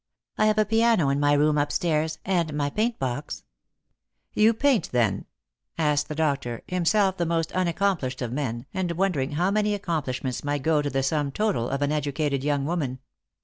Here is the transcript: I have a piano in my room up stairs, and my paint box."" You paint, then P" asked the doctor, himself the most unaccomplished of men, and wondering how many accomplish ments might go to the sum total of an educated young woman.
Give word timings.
I 0.35 0.47
have 0.47 0.57
a 0.57 0.65
piano 0.65 1.09
in 1.09 1.19
my 1.19 1.33
room 1.33 1.59
up 1.59 1.71
stairs, 1.71 2.17
and 2.25 2.55
my 2.55 2.71
paint 2.71 2.97
box."" 2.97 3.43
You 4.33 4.51
paint, 4.51 4.89
then 4.91 5.19
P" 5.19 5.25
asked 5.77 6.07
the 6.09 6.15
doctor, 6.15 6.63
himself 6.67 7.17
the 7.17 7.25
most 7.27 7.51
unaccomplished 7.51 8.23
of 8.23 8.31
men, 8.33 8.65
and 8.73 8.93
wondering 8.93 9.33
how 9.33 9.51
many 9.51 9.75
accomplish 9.75 10.23
ments 10.23 10.43
might 10.43 10.63
go 10.63 10.81
to 10.81 10.89
the 10.89 11.03
sum 11.03 11.31
total 11.31 11.69
of 11.69 11.83
an 11.83 11.91
educated 11.91 12.43
young 12.43 12.65
woman. 12.65 12.97